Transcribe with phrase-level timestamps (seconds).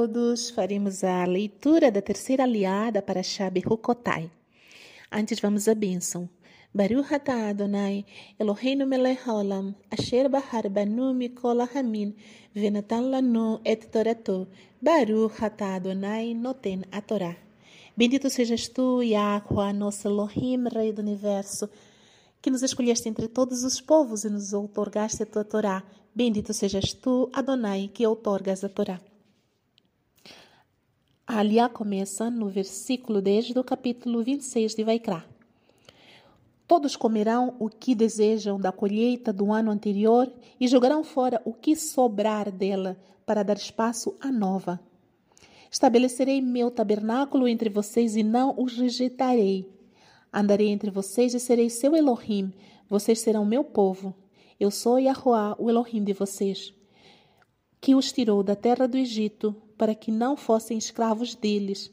[0.00, 0.48] todos.
[0.50, 4.30] Faremos a leitura da terceira aliada para Shabe Hukotai.
[5.12, 6.26] Antes vamos à bênção.
[6.72, 8.06] Baruch atah Adonai,
[8.38, 12.14] Eloheinu melech haolam, asher bahar banu mikol hamin,
[12.54, 14.48] venatan lanu et torato.
[14.80, 17.36] Baruch atah Adonai noten a Torá.
[17.94, 21.68] Bendito sejas tu, Yahweh, nosso Elohim, Rei do Universo,
[22.40, 25.84] que nos escolheste entre todos os povos e nos outorgaste a tua Torá.
[26.14, 28.98] Bendito sejas tu, Adonai, que outorgas a Torá.
[31.32, 35.24] Aliá começa no versículo 10 do capítulo 26 de Vaikra.
[36.66, 41.76] Todos comerão o que desejam da colheita do ano anterior e jogarão fora o que
[41.76, 44.80] sobrar dela para dar espaço à nova.
[45.70, 49.70] Estabelecerei meu tabernáculo entre vocês e não os rejeitarei.
[50.32, 52.52] Andarei entre vocês e serei seu Elohim.
[52.88, 54.12] Vocês serão meu povo.
[54.58, 56.74] Eu sou Yahuá, o Elohim de vocês,
[57.80, 61.90] que os tirou da terra do Egito para que não fossem escravos deles.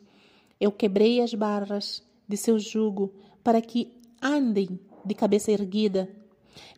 [0.59, 6.09] Eu quebrei as barras de seu jugo para que andem de cabeça erguida.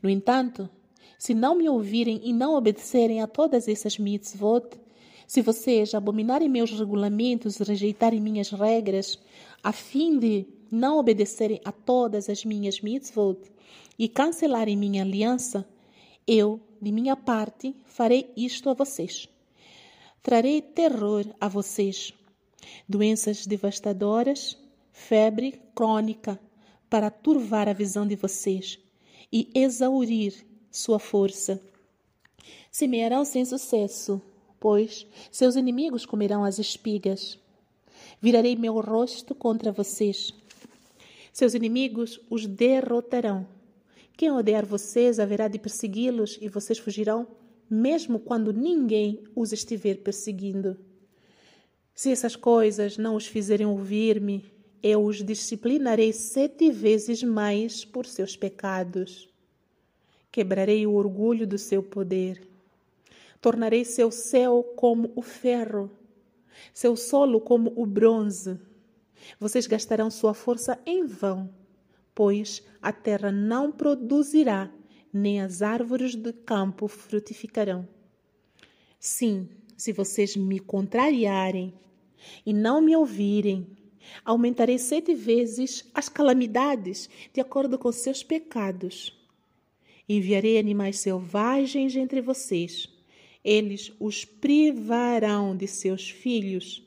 [0.04, 0.70] No entanto,
[1.18, 4.78] se não me ouvirem e não obedecerem a todas essas mitzvot,
[5.26, 9.20] se vocês abominarem meus regulamentos e rejeitarem minhas regras,
[9.64, 13.40] a fim de não obedecerem a todas as minhas mitzvot
[13.98, 15.68] e cancelarem minha aliança,
[16.28, 19.28] eu, de minha parte, farei isto a vocês.
[20.22, 22.14] Trarei terror a vocês,
[22.88, 24.58] doenças devastadoras,
[24.92, 26.40] febre crônica,
[26.90, 28.80] para turvar a visão de vocês
[29.32, 31.62] e exaurir sua força.
[32.72, 34.22] Semearão sem sucesso,
[34.60, 37.38] pois seus inimigos comerão as espigas.
[38.22, 40.34] Virarei meu rosto contra vocês.
[41.32, 43.59] Seus inimigos os derrotarão.
[44.20, 47.26] Quem odiar vocês haverá de persegui-los e vocês fugirão
[47.70, 50.78] mesmo quando ninguém os estiver perseguindo.
[51.96, 54.44] Se essas coisas não os fizerem ouvir-me,
[54.84, 59.30] eu os disciplinarei sete vezes mais por seus pecados.
[60.30, 62.46] Quebrarei o orgulho do seu poder.
[63.40, 65.90] Tornarei seu céu como o ferro,
[66.74, 68.60] seu solo como o bronze.
[69.40, 71.50] Vocês gastarão sua força em vão,
[72.20, 74.70] pois a terra não produzirá
[75.14, 77.88] nem as árvores do campo frutificarão.
[79.00, 79.48] Sim,
[79.78, 81.74] se vocês me contrariarem
[82.46, 83.66] e não me ouvirem,
[84.26, 89.18] aumentarei sete vezes as calamidades de acordo com seus pecados.
[90.10, 92.90] Enviarei animais selvagens entre vocês.
[93.46, 96.86] Eles os privarão de seus filhos,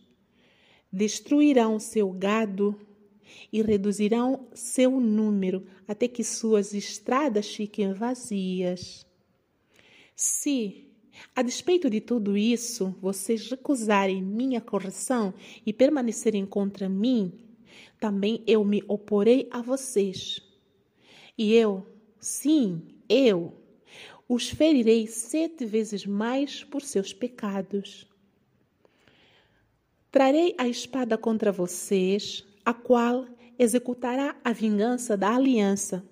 [0.93, 2.79] destruirão seu gado
[3.53, 9.07] e reduzirão seu número até que suas estradas fiquem vazias.
[10.15, 10.87] Se,
[11.35, 15.35] a despeito de tudo isso, vocês recusarem minha correção
[15.65, 17.33] e permanecerem contra mim,
[17.99, 20.41] também eu me oporei a vocês.
[21.37, 21.87] E eu,
[22.19, 23.53] sim, eu,
[24.29, 28.07] os ferirei sete vezes mais por seus pecados.
[30.11, 33.27] Trarei a espada contra vocês, a qual
[33.59, 36.05] executará a vingança da aliança.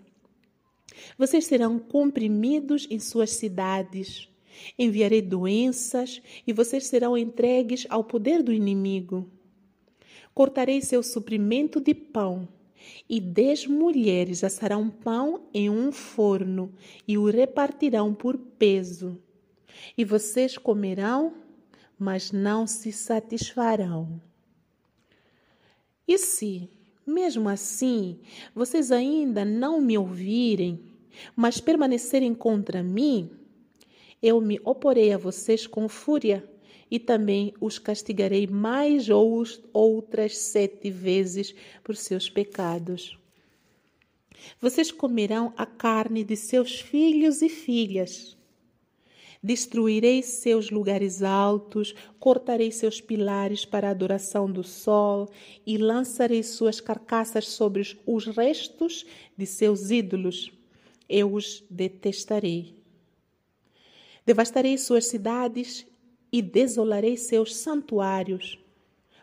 [1.16, 4.28] Vocês serão comprimidos em suas cidades.
[4.78, 9.30] Enviarei doenças e vocês serão entregues ao poder do inimigo.
[10.34, 12.48] Cortarei seu suprimento de pão,
[13.08, 16.72] e dez mulheres assarão pão em um forno
[17.06, 19.20] e o repartirão por peso.
[19.96, 21.34] E vocês comerão,
[21.98, 24.20] mas não se satisfarão.
[26.10, 26.68] E se,
[27.06, 28.18] mesmo assim,
[28.52, 30.80] vocês ainda não me ouvirem,
[31.36, 33.30] mas permanecerem contra mim,
[34.20, 36.44] eu me oporei a vocês com fúria
[36.90, 41.54] e também os castigarei mais ou outras sete vezes
[41.84, 43.16] por seus pecados.
[44.60, 48.36] Vocês comerão a carne de seus filhos e filhas
[49.42, 55.30] Destruirei seus lugares altos, cortarei seus pilares para a adoração do sol
[55.66, 59.06] e lançarei suas carcaças sobre os restos
[59.36, 60.52] de seus ídolos.
[61.08, 62.76] Eu os detestarei.
[64.26, 65.86] Devastarei suas cidades
[66.30, 68.58] e desolarei seus santuários,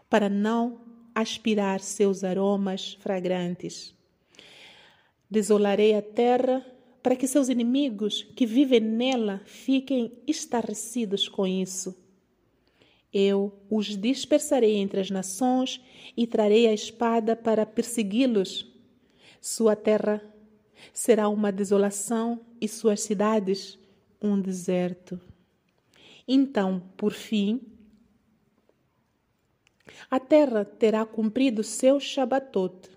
[0.10, 0.82] para não
[1.14, 3.96] aspirar seus aromas fragrantes.
[5.30, 6.66] Desolarei a terra
[7.08, 11.96] para que seus inimigos que vivem nela fiquem estarrecidos com isso.
[13.14, 15.80] Eu os dispersarei entre as nações
[16.18, 18.70] e trarei a espada para persegui-los.
[19.40, 20.22] Sua terra
[20.92, 23.80] será uma desolação e suas cidades
[24.22, 25.18] um deserto.
[26.28, 27.62] Então, por fim,
[30.12, 32.90] A terra terá cumprido seu Shabatot.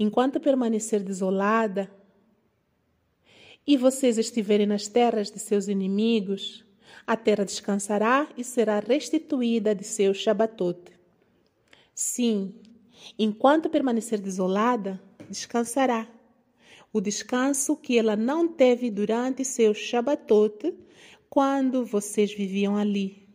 [0.00, 1.88] Enquanto permanecer desolada
[3.66, 6.64] e vocês estiverem nas terras de seus inimigos,
[7.06, 10.92] a terra descansará e será restituída de seu Shabatot.
[11.94, 12.54] Sim,
[13.18, 16.08] enquanto permanecer desolada, descansará.
[16.92, 20.74] O descanso que ela não teve durante seu Shabatot,
[21.28, 23.26] quando vocês viviam ali.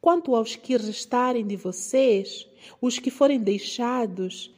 [0.00, 2.46] Quanto aos que restarem de vocês,
[2.80, 4.54] os que forem deixados,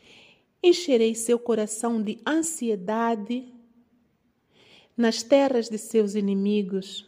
[0.61, 3.55] encherei seu coração de ansiedade
[4.96, 7.06] nas terras de seus inimigos.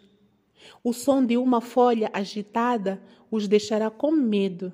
[0.85, 3.01] O som de uma folha agitada
[3.31, 4.73] os deixará com medo,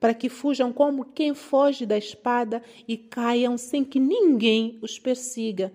[0.00, 5.72] para que fujam como quem foge da espada e caiam sem que ninguém os persiga.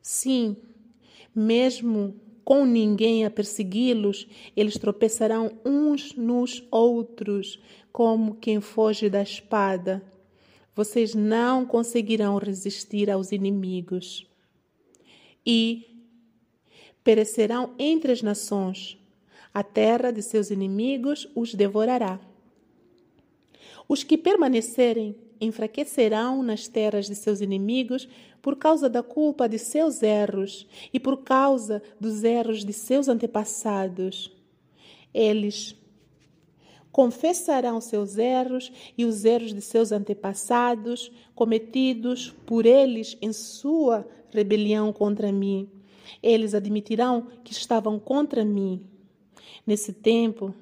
[0.00, 0.56] Sim,
[1.34, 2.14] mesmo
[2.44, 4.26] com ninguém a persegui-los,
[4.56, 7.60] eles tropeçarão uns nos outros,
[7.92, 10.02] como quem foge da espada.
[10.74, 14.26] Vocês não conseguirão resistir aos inimigos.
[15.44, 16.06] E
[17.02, 18.98] perecerão entre as nações.
[19.52, 22.18] A terra de seus inimigos os devorará.
[23.88, 28.08] Os que permanecerem enfraquecerão nas terras de seus inimigos
[28.40, 34.30] por causa da culpa de seus erros e por causa dos erros de seus antepassados.
[35.12, 35.76] Eles
[36.90, 44.92] confessarão seus erros e os erros de seus antepassados, cometidos por eles em sua rebelião
[44.92, 45.68] contra mim.
[46.22, 48.84] Eles admitirão que estavam contra mim.
[49.66, 50.54] Nesse tempo,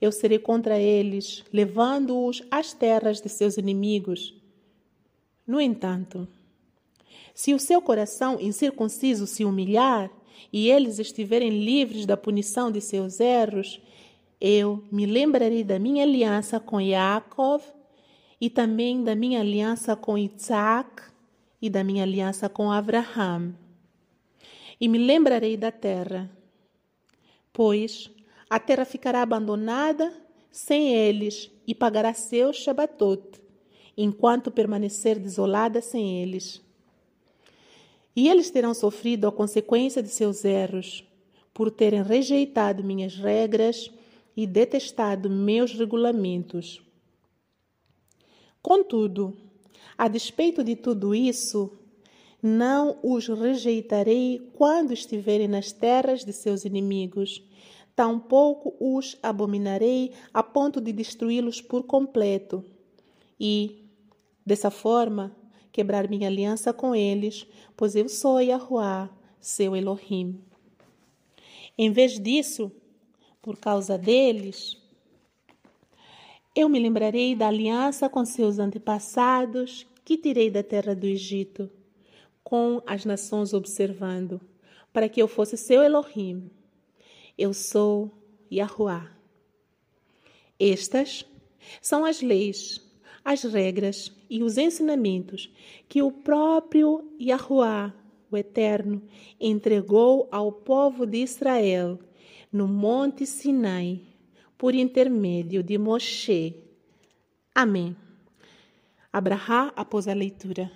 [0.00, 4.34] eu serei contra eles, levando-os às terras de seus inimigos.
[5.46, 6.26] No entanto,
[7.34, 10.10] se o seu coração incircunciso se humilhar
[10.52, 13.80] e eles estiverem livres da punição de seus erros,
[14.40, 17.62] eu me lembrarei da minha aliança com Yaakov
[18.40, 21.13] e também da minha aliança com Isaac
[21.64, 23.54] e da minha aliança com Abraham.
[24.78, 26.30] E me lembrarei da terra,
[27.54, 28.10] pois
[28.50, 30.12] a terra ficará abandonada
[30.50, 33.40] sem eles e pagará seu Shabatot,
[33.96, 36.60] enquanto permanecer desolada sem eles.
[38.14, 41.02] E eles terão sofrido a consequência de seus erros,
[41.54, 43.90] por terem rejeitado minhas regras
[44.36, 46.82] e detestado meus regulamentos.
[48.60, 49.34] Contudo,
[49.96, 51.72] a despeito de tudo isso,
[52.42, 57.42] não os rejeitarei quando estiverem nas terras de seus inimigos,
[57.96, 62.64] tampouco os abominarei a ponto de destruí-los por completo.
[63.38, 63.84] E,
[64.44, 65.34] dessa forma,
[65.72, 67.46] quebrar minha aliança com eles,
[67.76, 69.10] pois eu sou Yahuwah,
[69.40, 70.40] seu Elohim.
[71.76, 72.70] Em vez disso,
[73.40, 74.76] por causa deles,
[76.54, 81.70] eu me lembrarei da aliança com seus antepassados que tirei da terra do Egito,
[82.42, 84.40] com as nações observando,
[84.92, 86.50] para que eu fosse seu Elohim.
[87.36, 88.10] Eu sou
[88.52, 89.10] Yahuwah.
[90.58, 91.24] Estas
[91.80, 92.84] são as leis
[93.24, 95.50] as regras e os ensinamentos
[95.88, 97.94] que o próprio Yahuwah,
[98.30, 99.02] o Eterno,
[99.40, 101.98] entregou ao povo de Israel
[102.52, 104.02] no Monte Sinai,
[104.58, 106.54] por intermédio de Moshe.
[107.54, 107.96] Amém.
[109.12, 110.70] Abraha após a leitura.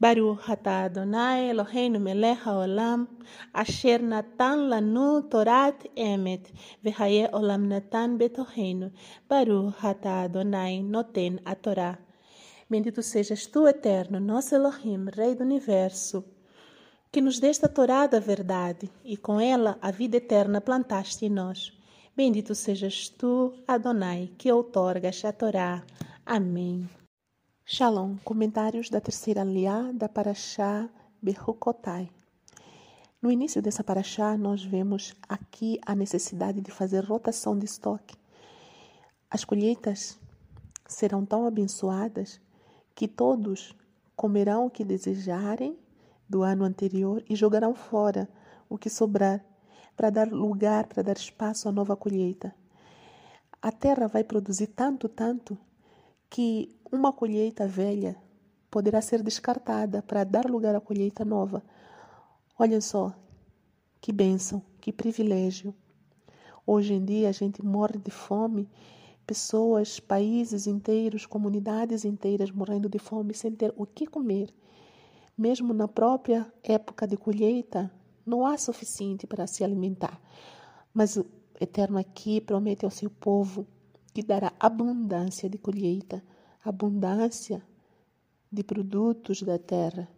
[0.00, 3.08] Baruch atah Adonai Eloheinu melech haolam,
[3.52, 6.52] asher natan lanu torat emet,
[6.84, 8.92] vehaye olam natan betoheinu.
[9.28, 11.98] Baruch atah Adonai noten a Torá.
[12.70, 16.24] Bendito sejas tu, Eterno, nosso Elohim, Rei do Universo,
[17.10, 21.30] que nos deste a Torá da verdade, e com ela a vida eterna plantaste em
[21.30, 21.72] nós.
[22.18, 25.84] Bendito sejas tu, Adonai, que outorgas a Torá.
[26.26, 26.90] Amém.
[27.64, 30.90] Shalom, comentários da terceira liá da Parashá
[31.22, 32.10] Behukotai.
[33.22, 38.16] No início dessa Parashá, nós vemos aqui a necessidade de fazer rotação de estoque.
[39.30, 40.18] As colheitas
[40.88, 42.40] serão tão abençoadas
[42.96, 43.76] que todos
[44.16, 45.78] comerão o que desejarem
[46.28, 48.28] do ano anterior e jogarão fora
[48.68, 49.40] o que sobrar,
[49.98, 52.54] para dar lugar, para dar espaço à nova colheita.
[53.60, 55.58] A terra vai produzir tanto, tanto,
[56.30, 58.16] que uma colheita velha
[58.70, 61.64] poderá ser descartada para dar lugar à colheita nova.
[62.56, 63.12] Olha só,
[64.00, 65.74] que bênção, que privilégio.
[66.64, 68.70] Hoje em dia a gente morre de fome,
[69.26, 74.54] pessoas, países inteiros, comunidades inteiras morrendo de fome sem ter o que comer.
[75.36, 77.90] Mesmo na própria época de colheita,
[78.28, 80.20] não há suficiente para se alimentar.
[80.92, 81.24] Mas o
[81.58, 83.66] Eterno aqui promete ao seu povo
[84.12, 86.22] que dará abundância de colheita,
[86.62, 87.62] abundância
[88.52, 90.08] de produtos da terra.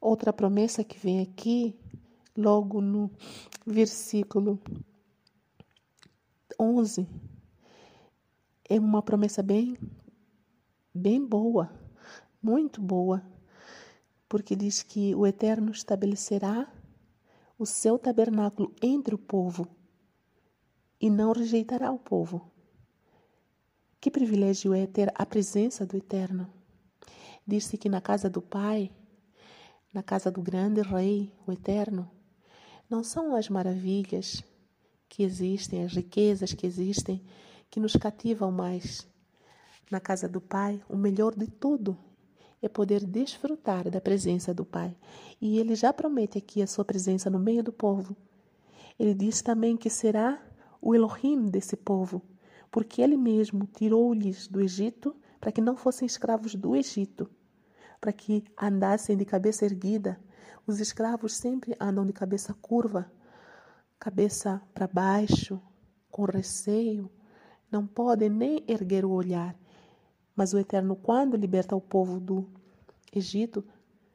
[0.00, 1.78] Outra promessa que vem aqui,
[2.36, 3.10] logo no
[3.66, 4.60] versículo
[6.58, 7.06] 11,
[8.68, 9.76] é uma promessa bem,
[10.94, 11.70] bem boa,
[12.42, 13.22] muito boa,
[14.30, 16.72] porque diz que o Eterno estabelecerá
[17.58, 19.66] o seu tabernáculo entre o povo
[21.00, 22.48] e não rejeitará o povo.
[24.00, 26.48] Que privilégio é ter a presença do Eterno.
[27.44, 28.92] Diz-se que na casa do Pai,
[29.92, 32.08] na casa do grande Rei, o Eterno,
[32.88, 34.44] não são as maravilhas
[35.08, 37.20] que existem, as riquezas que existem,
[37.68, 39.08] que nos cativam mais.
[39.90, 41.98] Na casa do Pai, o melhor de tudo
[42.62, 44.96] é poder desfrutar da presença do Pai.
[45.40, 48.16] E ele já promete aqui a sua presença no meio do povo.
[48.98, 50.40] Ele diz também que será
[50.80, 52.22] o Elohim desse povo,
[52.70, 57.28] porque ele mesmo tirou-lhes do Egito para que não fossem escravos do Egito,
[58.00, 60.20] para que andassem de cabeça erguida.
[60.66, 63.10] Os escravos sempre andam de cabeça curva,
[63.98, 65.60] cabeça para baixo,
[66.10, 67.10] com receio,
[67.70, 69.56] não podem nem erguer o olhar.
[70.34, 72.46] Mas o Eterno, quando liberta o povo do
[73.12, 73.64] Egito,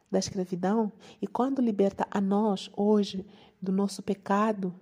[0.09, 0.91] da escravidão,
[1.21, 3.25] e quando liberta a nós hoje
[3.61, 4.73] do nosso pecado,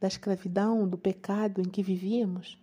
[0.00, 2.58] da escravidão, do pecado em que vivíamos,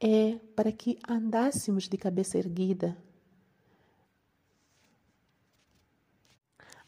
[0.00, 2.96] é para que andássemos de cabeça erguida.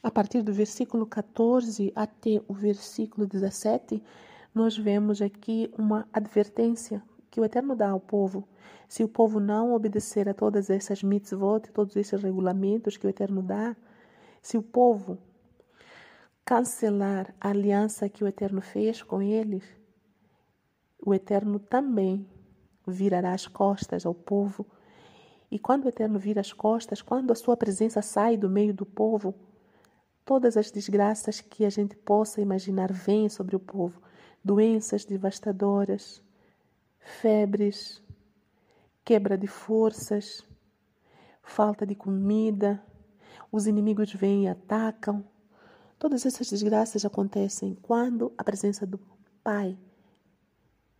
[0.02, 4.02] A partir do versículo 14 até o versículo 17,
[4.54, 8.46] nós vemos aqui uma advertência que o Eterno dá ao povo.
[8.86, 13.42] Se o povo não obedecer a todas essas mitzvot, todos esses regulamentos que o Eterno
[13.42, 13.74] dá,
[14.42, 15.16] se o povo
[16.44, 19.64] cancelar a aliança que o Eterno fez com eles,
[21.04, 22.28] o Eterno também
[22.86, 24.66] virará as costas ao povo.
[25.50, 28.84] E quando o Eterno vira as costas, quando a sua presença sai do meio do
[28.84, 29.34] povo,
[30.22, 34.02] todas as desgraças que a gente possa imaginar vêm sobre o povo,
[34.44, 36.22] doenças devastadoras,
[37.02, 38.02] febres,
[39.04, 40.46] quebra de forças,
[41.42, 42.82] falta de comida,
[43.50, 45.24] os inimigos vêm e atacam.
[45.98, 48.98] Todas essas desgraças acontecem quando a presença do
[49.42, 49.76] Pai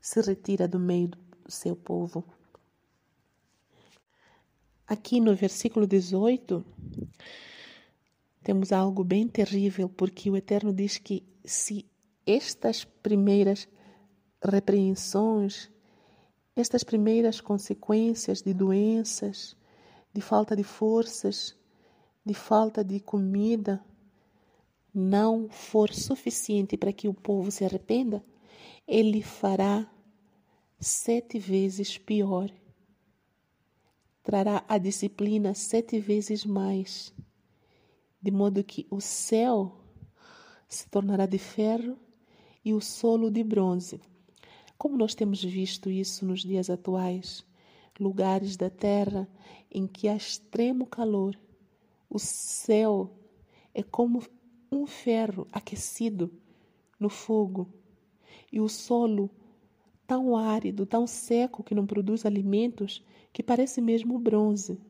[0.00, 2.24] se retira do meio do seu povo.
[4.86, 6.64] Aqui no versículo 18,
[8.42, 11.88] temos algo bem terrível, porque o Eterno diz que se
[12.26, 13.68] estas primeiras
[14.44, 15.71] repreensões
[16.54, 19.56] estas primeiras consequências de doenças,
[20.12, 21.56] de falta de forças,
[22.24, 23.82] de falta de comida,
[24.94, 28.22] não for suficiente para que o povo se arrependa,
[28.86, 29.90] ele fará
[30.78, 32.52] sete vezes pior.
[34.22, 37.14] Trará a disciplina sete vezes mais,
[38.20, 39.80] de modo que o céu
[40.68, 41.98] se tornará de ferro
[42.64, 44.00] e o solo de bronze.
[44.82, 47.46] Como nós temos visto isso nos dias atuais,
[48.00, 49.28] lugares da terra
[49.70, 51.38] em que há extremo calor,
[52.10, 53.16] o céu
[53.72, 54.20] é como
[54.72, 56.32] um ferro aquecido
[56.98, 57.72] no fogo.
[58.50, 59.30] E o solo
[60.04, 64.80] tão árido, tão seco que não produz alimentos, que parece mesmo bronze.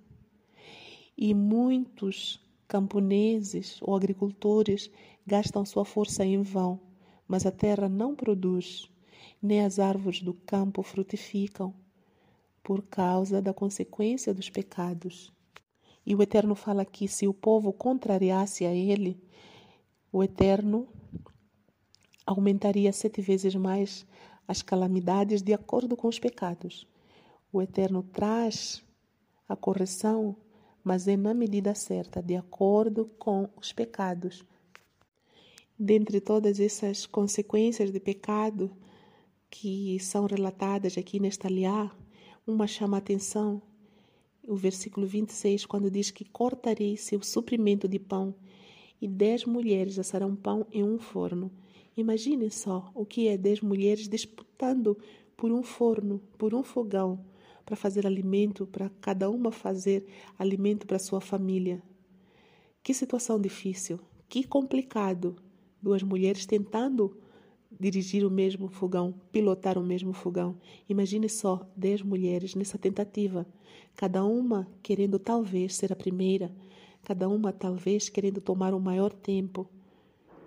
[1.14, 4.90] E muitos camponeses ou agricultores
[5.26, 6.80] gastam sua força em vão,
[7.28, 8.90] mas a terra não produz
[9.42, 11.74] nem as árvores do campo frutificam,
[12.62, 15.32] por causa da consequência dos pecados.
[16.06, 19.20] E o Eterno fala que se o povo contrariasse a ele,
[20.12, 20.86] o Eterno
[22.24, 24.06] aumentaria sete vezes mais
[24.46, 26.86] as calamidades de acordo com os pecados.
[27.52, 28.82] O Eterno traz
[29.48, 30.36] a correção,
[30.84, 34.44] mas é na medida certa, de acordo com os pecados.
[35.78, 38.70] Dentre todas essas consequências de pecado,
[39.52, 41.94] que são relatadas aqui nesta liá,
[42.46, 43.60] uma chama a atenção.
[44.48, 48.34] O versículo 26, quando diz que cortarei seu suprimento de pão
[48.98, 51.52] e dez mulheres assarão pão em um forno.
[51.94, 54.96] Imaginem só o que é dez mulheres disputando
[55.36, 57.22] por um forno, por um fogão,
[57.66, 60.06] para fazer alimento, para cada uma fazer
[60.38, 61.82] alimento para sua família.
[62.82, 65.36] Que situação difícil, que complicado.
[65.80, 67.20] Duas mulheres tentando
[67.78, 70.56] dirigir o mesmo fogão, pilotar o mesmo fogão.
[70.88, 73.46] Imagine só dez mulheres nessa tentativa,
[73.96, 76.54] cada uma querendo talvez ser a primeira,
[77.02, 79.68] cada uma talvez querendo tomar o maior tempo.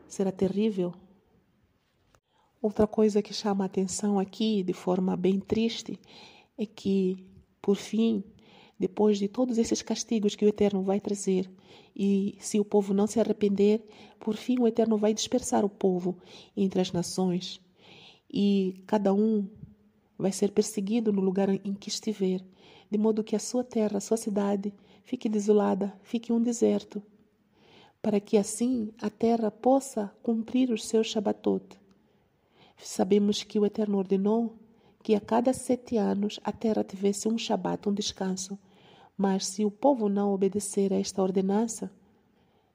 [0.08, 0.94] Será terrível.
[2.62, 6.00] Outra coisa que chama a atenção aqui, de forma bem triste,
[6.58, 7.18] é que,
[7.62, 8.24] por fim,
[8.78, 11.50] depois de todos esses castigos que o Eterno vai trazer,
[11.96, 13.82] e se o povo não se arrepender,
[14.20, 16.18] por fim o Eterno vai dispersar o povo
[16.56, 17.62] entre as nações,
[18.32, 19.48] e cada um
[20.18, 22.44] vai ser perseguido no lugar em que estiver,
[22.90, 27.02] de modo que a sua terra, a sua cidade, fique desolada, fique um deserto,
[28.02, 31.80] para que assim a terra possa cumprir os seus Shabbatot.
[32.78, 34.54] Sabemos que o Eterno ordenou
[35.02, 38.58] que a cada sete anos a terra tivesse um Shabat, um descanso.
[39.18, 41.92] Mas se o povo não obedecer a esta ordenança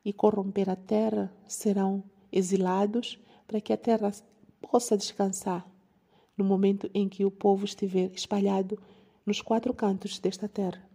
[0.05, 4.11] e corromper a terra, serão exilados para que a terra
[4.61, 5.67] possa descansar
[6.37, 8.79] no momento em que o povo estiver espalhado
[9.27, 10.89] nos quatro cantos desta terra.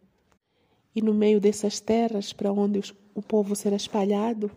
[0.95, 2.79] E no meio dessas terras para onde
[3.13, 4.49] o povo será espalhado,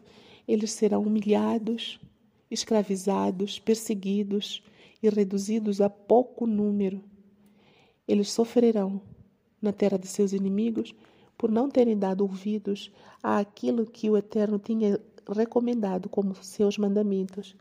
[0.46, 2.00] eles serão humilhados,
[2.50, 4.62] escravizados, perseguidos,
[5.02, 7.02] e reduzidos a pouco número.
[8.06, 9.00] Eles sofrerão
[9.60, 10.94] na terra de seus inimigos
[11.36, 12.90] por não terem dado ouvidos
[13.22, 17.54] àquilo que o Eterno tinha recomendado como seus mandamentos.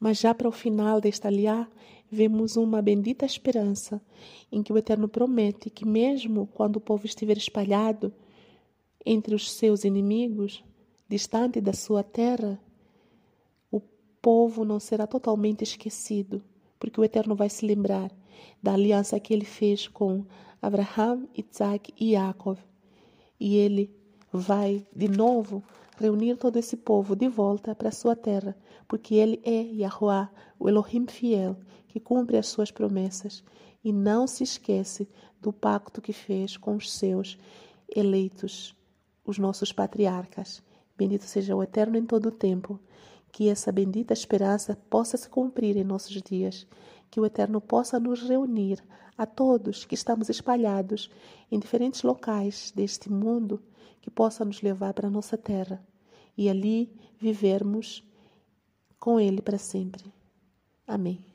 [0.00, 1.68] Mas já para o final desta liá,
[2.10, 4.00] vemos uma bendita esperança
[4.50, 8.12] em que o Eterno promete que, mesmo quando o povo estiver espalhado
[9.06, 10.64] entre os seus inimigos,
[11.08, 12.58] distante da sua terra,
[13.70, 13.80] o
[14.20, 16.42] povo não será totalmente esquecido
[16.84, 18.12] porque o Eterno vai se lembrar
[18.62, 20.24] da aliança que ele fez com
[20.66, 22.58] Abraham, Isaac e Jacob.
[23.38, 23.94] E ele
[24.32, 25.62] vai de novo
[25.98, 28.56] reunir todo esse povo de volta para sua terra,
[28.88, 30.28] porque ele é Yahweh,
[30.58, 31.56] o Elohim fiel,
[31.88, 33.44] que cumpre as suas promessas
[33.84, 35.08] e não se esquece
[35.40, 37.38] do pacto que fez com os seus
[37.94, 38.74] eleitos,
[39.24, 40.62] os nossos patriarcas.
[40.96, 42.80] Bendito seja o Eterno em todo o tempo
[43.30, 46.66] que essa bendita esperança possa se cumprir em nossos dias,
[47.14, 48.82] que o Eterno possa nos reunir
[49.16, 51.08] a todos que estamos espalhados
[51.48, 53.62] em diferentes locais deste mundo,
[54.00, 55.80] que possa nos levar para a nossa terra
[56.36, 58.02] e ali vivermos
[58.98, 60.12] com Ele para sempre.
[60.88, 61.33] Amém.